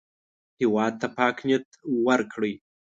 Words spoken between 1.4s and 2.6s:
نیت ورکړئ